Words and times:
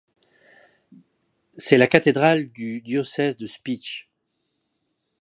C'est 1.59 1.77
la 1.77 1.85
cathédrale 1.85 2.49
du 2.49 2.81
diocèse 2.81 3.37
de 3.37 3.45
Spiš. 3.45 4.09